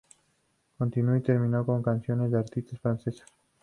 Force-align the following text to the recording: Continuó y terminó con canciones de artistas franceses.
Continuó 0.79 1.15
y 1.15 1.21
terminó 1.21 1.63
con 1.63 1.83
canciones 1.83 2.31
de 2.31 2.39
artistas 2.39 2.79
franceses. 2.79 3.23